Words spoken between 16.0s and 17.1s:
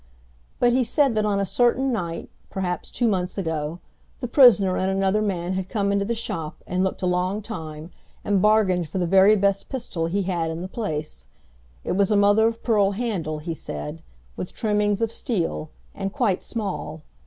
quite small.